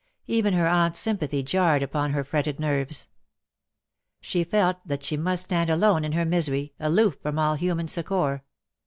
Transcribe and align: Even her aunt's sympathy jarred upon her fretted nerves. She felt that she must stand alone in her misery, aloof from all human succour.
Even 0.25 0.55
her 0.55 0.67
aunt's 0.67 0.97
sympathy 0.97 1.43
jarred 1.43 1.83
upon 1.83 2.09
her 2.09 2.23
fretted 2.23 2.59
nerves. 2.59 3.07
She 4.19 4.43
felt 4.43 4.77
that 4.83 5.03
she 5.03 5.15
must 5.15 5.43
stand 5.43 5.69
alone 5.69 6.03
in 6.03 6.13
her 6.13 6.25
misery, 6.25 6.73
aloof 6.79 7.17
from 7.21 7.37
all 7.37 7.53
human 7.53 7.87
succour. 7.87 8.43